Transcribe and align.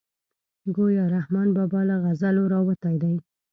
ګویا 0.75 1.05
رحمان 1.15 1.47
بابا 1.57 1.81
له 1.89 1.95
غزلو 2.03 2.43
راوتی 2.53 2.95
دی. 3.03 3.15